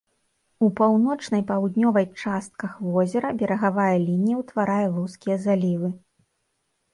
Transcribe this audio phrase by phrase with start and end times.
[0.67, 5.93] У паўночнай паўднёвай частках возера берагавая лінія ўтварае вузкія залівы.